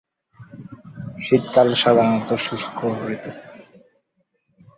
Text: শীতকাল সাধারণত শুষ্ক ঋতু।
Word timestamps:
শীতকাল 1.19 1.67
সাধারণত 1.81 2.29
শুষ্ক 2.45 2.79
ঋতু। 3.07 3.31